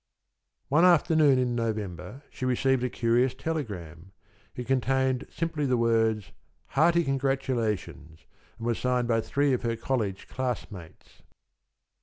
[0.67, 4.13] One afternoon in November she received a curious telegram.
[4.55, 6.31] It contained simply the words
[6.69, 8.25] "Hearty Congratulations,"
[8.57, 11.21] and was signed by three of her college classmates.